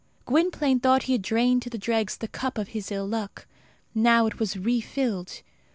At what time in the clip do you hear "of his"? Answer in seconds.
2.57-2.91